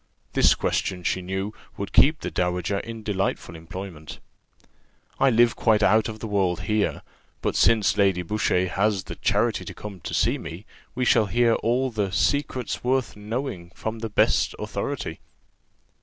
[0.33, 4.17] This question, she knew, would keep the dowager in delightful employment.
[5.19, 7.03] "I live quite out of the world here;
[7.43, 11.53] but since Lady Boucher has the charity to come to see me, we shall hear
[11.53, 15.19] all the 'secrets worth knowing,' from the best authority."